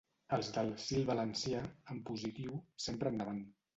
Els 0.37 0.47
del 0.55 0.69
‘sí 0.85 0.95
al 1.01 1.05
valencià’, 1.09 1.61
en 1.97 2.03
positiu, 2.09 2.57
sempre 2.87 3.13
endavant. 3.17 3.45